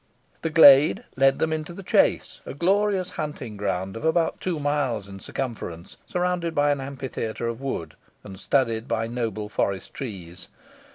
The 0.41 0.49
glade 0.49 1.03
led 1.15 1.37
them 1.37 1.53
into 1.53 1.73
the 1.73 1.83
chase, 1.83 2.41
a 2.43 2.55
glorious 2.55 3.11
hunting 3.11 3.55
ground 3.55 3.95
of 3.95 4.03
about 4.03 4.39
two 4.41 4.59
miles 4.59 5.07
in 5.07 5.19
circumference, 5.19 5.97
surrounded 6.07 6.55
by 6.55 6.71
an 6.71 6.81
amphitheatre 6.81 7.47
of 7.47 7.61
wood, 7.61 7.93
and 8.23 8.39
studded 8.39 8.87
by 8.87 9.05
noble 9.05 9.47
forest 9.47 9.93
trees. 9.93 10.47